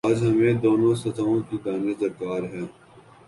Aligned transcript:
آج 0.07 0.17
ہمیںدونوں 0.27 0.93
سطحوں 1.03 1.39
کی 1.47 1.55
دانش 1.63 1.95
درکار 2.01 2.41
ہے 2.53 2.61